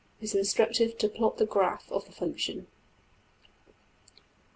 (It 0.19 0.23
is 0.23 0.33
instructive 0.33 0.97
to 0.97 1.07
plot 1.07 1.37
the 1.37 1.45
graph 1.45 1.91
of 1.91 2.05
the 2.05 2.11
function.) 2.11 2.65